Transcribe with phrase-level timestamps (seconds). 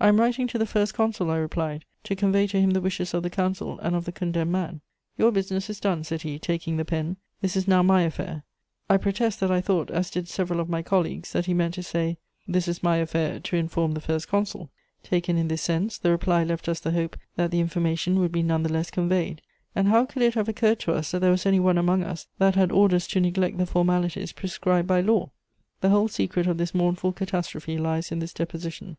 [0.00, 3.12] "'I am writing to the First Consul,' I replied, 'to convey to him the wishes
[3.12, 4.80] of the council and of the condemned man.'
[5.18, 8.42] "'Your business is done,' said he, taking the pen; 'this is now my affair.'
[8.88, 11.82] "I protest that I thought, as did several of my colleagues, that he meant to
[11.82, 12.16] say,
[12.48, 14.70] 'This is my affair, to inform the First Consul.'
[15.02, 18.42] Taken in this sense, the reply left us the hope that the information would be
[18.42, 19.42] none the less conveyed.
[19.74, 22.28] And how could it have occurred to us that there was any one among us
[22.38, 25.32] that had orders to neglect the formalities prescribed by law?"
[25.82, 28.96] The whole secret of this mournful catastrophe lies in this deposition.